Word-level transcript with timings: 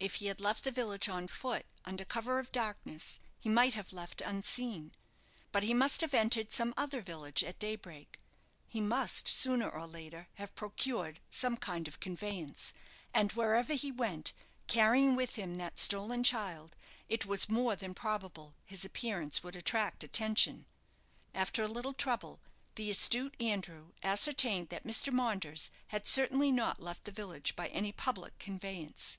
If 0.00 0.14
he 0.14 0.28
had 0.28 0.40
left 0.40 0.64
the 0.64 0.70
village 0.70 1.10
on 1.10 1.28
foot, 1.28 1.66
under 1.84 2.02
cover 2.06 2.38
of 2.38 2.50
darkness, 2.52 3.18
he 3.38 3.50
might 3.50 3.74
have 3.74 3.92
left 3.92 4.22
unseen; 4.22 4.92
but 5.52 5.62
he 5.62 5.74
must 5.74 6.00
have 6.00 6.14
entered 6.14 6.54
some 6.54 6.72
other 6.74 7.02
village 7.02 7.44
at 7.44 7.58
daybreak; 7.58 8.18
he 8.66 8.80
must 8.80 9.28
sooner 9.28 9.68
or 9.70 9.86
later 9.86 10.28
have 10.36 10.54
procured 10.54 11.20
some 11.28 11.58
kind 11.58 11.86
of 11.86 12.00
conveyance; 12.00 12.72
and 13.12 13.32
wherever 13.32 13.74
he 13.74 13.92
went, 13.92 14.32
carrying 14.68 15.14
with 15.14 15.34
him 15.34 15.56
that 15.56 15.78
stolen 15.78 16.24
child, 16.24 16.74
it 17.06 17.26
was 17.26 17.50
more 17.50 17.76
than 17.76 17.92
probable 17.92 18.54
his 18.64 18.86
appearance 18.86 19.42
would 19.42 19.54
attract 19.54 20.02
attention. 20.02 20.64
After 21.34 21.62
a 21.62 21.68
little 21.68 21.92
trouble, 21.92 22.40
the 22.76 22.90
astute 22.90 23.36
Andrew 23.38 23.92
ascertained 24.02 24.70
that 24.70 24.86
Mr. 24.86 25.12
Maunders 25.12 25.70
had 25.88 26.06
certainly 26.06 26.50
not 26.50 26.80
left 26.80 27.04
the 27.04 27.10
village 27.12 27.54
by 27.54 27.68
any 27.68 27.92
public 27.92 28.38
conveyance. 28.38 29.18